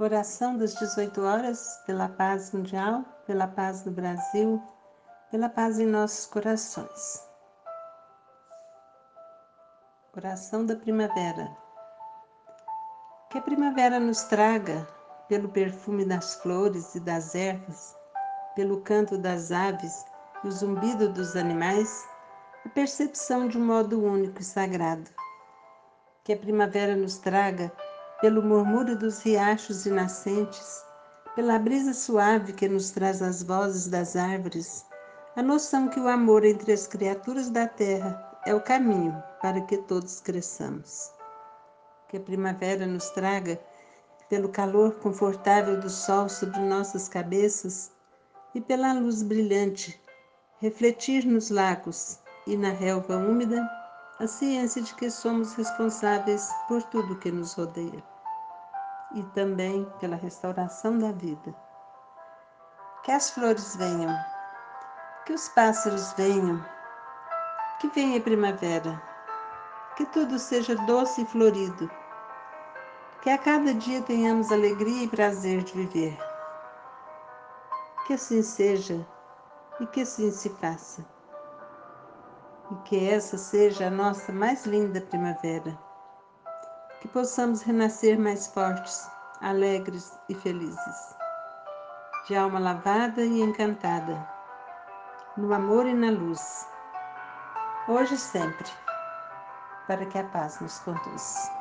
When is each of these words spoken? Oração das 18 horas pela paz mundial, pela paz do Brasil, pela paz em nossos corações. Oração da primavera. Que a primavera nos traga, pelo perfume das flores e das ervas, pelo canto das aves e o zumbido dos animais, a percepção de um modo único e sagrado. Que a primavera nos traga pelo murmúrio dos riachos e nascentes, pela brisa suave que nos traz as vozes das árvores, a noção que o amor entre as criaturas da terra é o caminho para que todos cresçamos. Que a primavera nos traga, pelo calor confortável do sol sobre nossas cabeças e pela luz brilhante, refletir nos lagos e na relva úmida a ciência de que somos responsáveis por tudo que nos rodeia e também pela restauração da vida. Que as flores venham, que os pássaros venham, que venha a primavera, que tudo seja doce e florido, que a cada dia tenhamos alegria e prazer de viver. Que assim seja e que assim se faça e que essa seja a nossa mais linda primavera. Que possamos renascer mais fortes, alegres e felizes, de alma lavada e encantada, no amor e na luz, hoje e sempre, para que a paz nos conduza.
Oração 0.00 0.56
das 0.56 0.74
18 0.76 1.20
horas 1.22 1.82
pela 1.84 2.08
paz 2.08 2.52
mundial, 2.52 3.04
pela 3.26 3.48
paz 3.48 3.82
do 3.82 3.90
Brasil, 3.90 4.62
pela 5.28 5.48
paz 5.48 5.80
em 5.80 5.86
nossos 5.86 6.24
corações. 6.26 7.20
Oração 10.16 10.64
da 10.64 10.76
primavera. 10.76 11.50
Que 13.28 13.38
a 13.38 13.42
primavera 13.42 13.98
nos 13.98 14.22
traga, 14.22 14.86
pelo 15.28 15.48
perfume 15.48 16.04
das 16.04 16.36
flores 16.36 16.94
e 16.94 17.00
das 17.00 17.34
ervas, 17.34 17.96
pelo 18.54 18.80
canto 18.82 19.18
das 19.18 19.50
aves 19.50 20.06
e 20.44 20.46
o 20.46 20.52
zumbido 20.52 21.08
dos 21.08 21.34
animais, 21.34 22.06
a 22.64 22.68
percepção 22.68 23.48
de 23.48 23.58
um 23.58 23.66
modo 23.66 24.00
único 24.00 24.40
e 24.40 24.44
sagrado. 24.44 25.10
Que 26.22 26.34
a 26.34 26.38
primavera 26.38 26.94
nos 26.94 27.18
traga 27.18 27.72
pelo 28.20 28.42
murmúrio 28.42 28.98
dos 28.98 29.22
riachos 29.22 29.86
e 29.86 29.90
nascentes, 29.90 30.84
pela 31.36 31.56
brisa 31.56 31.94
suave 31.94 32.52
que 32.52 32.68
nos 32.68 32.90
traz 32.90 33.22
as 33.22 33.44
vozes 33.44 33.86
das 33.86 34.16
árvores, 34.16 34.84
a 35.36 35.42
noção 35.42 35.86
que 35.86 36.00
o 36.00 36.08
amor 36.08 36.44
entre 36.44 36.72
as 36.72 36.88
criaturas 36.88 37.48
da 37.48 37.68
terra 37.68 38.40
é 38.44 38.52
o 38.52 38.60
caminho 38.60 39.22
para 39.40 39.60
que 39.60 39.76
todos 39.78 40.20
cresçamos. 40.20 41.12
Que 42.08 42.16
a 42.16 42.20
primavera 42.20 42.86
nos 42.86 43.08
traga, 43.10 43.60
pelo 44.28 44.48
calor 44.48 44.96
confortável 44.96 45.78
do 45.78 45.88
sol 45.88 46.28
sobre 46.28 46.58
nossas 46.58 47.08
cabeças 47.08 47.92
e 48.52 48.60
pela 48.60 48.92
luz 48.94 49.22
brilhante, 49.22 49.98
refletir 50.60 51.24
nos 51.24 51.50
lagos 51.50 52.18
e 52.48 52.56
na 52.56 52.70
relva 52.70 53.16
úmida 53.16 53.64
a 54.18 54.26
ciência 54.26 54.82
de 54.82 54.92
que 54.96 55.08
somos 55.08 55.54
responsáveis 55.54 56.50
por 56.66 56.82
tudo 56.82 57.18
que 57.20 57.30
nos 57.30 57.52
rodeia 57.54 58.07
e 59.14 59.22
também 59.34 59.84
pela 60.00 60.16
restauração 60.16 60.98
da 60.98 61.12
vida. 61.12 61.54
Que 63.02 63.12
as 63.12 63.30
flores 63.30 63.76
venham, 63.76 64.14
que 65.24 65.32
os 65.32 65.48
pássaros 65.50 66.12
venham, 66.12 66.64
que 67.80 67.88
venha 67.88 68.18
a 68.18 68.22
primavera, 68.22 69.02
que 69.96 70.04
tudo 70.06 70.38
seja 70.38 70.74
doce 70.86 71.22
e 71.22 71.26
florido, 71.26 71.90
que 73.22 73.30
a 73.30 73.38
cada 73.38 73.74
dia 73.74 74.02
tenhamos 74.02 74.52
alegria 74.52 75.04
e 75.04 75.08
prazer 75.08 75.62
de 75.62 75.72
viver. 75.72 76.18
Que 78.06 78.14
assim 78.14 78.42
seja 78.42 79.06
e 79.80 79.86
que 79.86 80.02
assim 80.02 80.30
se 80.30 80.48
faça 80.50 81.04
e 82.70 82.74
que 82.84 83.08
essa 83.08 83.38
seja 83.38 83.86
a 83.86 83.90
nossa 83.90 84.32
mais 84.32 84.66
linda 84.66 85.00
primavera. 85.00 85.78
Que 87.00 87.08
possamos 87.08 87.62
renascer 87.62 88.18
mais 88.18 88.48
fortes, 88.48 89.08
alegres 89.40 90.18
e 90.28 90.34
felizes, 90.34 91.16
de 92.26 92.36
alma 92.36 92.58
lavada 92.58 93.22
e 93.22 93.40
encantada, 93.40 94.28
no 95.36 95.54
amor 95.54 95.86
e 95.86 95.94
na 95.94 96.10
luz, 96.10 96.66
hoje 97.88 98.14
e 98.14 98.18
sempre, 98.18 98.68
para 99.86 100.04
que 100.06 100.18
a 100.18 100.24
paz 100.24 100.60
nos 100.60 100.80
conduza. 100.80 101.57